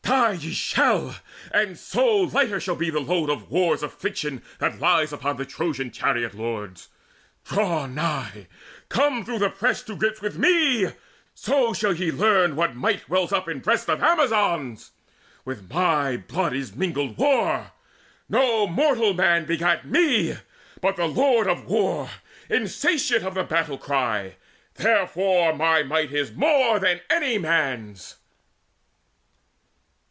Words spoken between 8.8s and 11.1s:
come through the press to grips with me,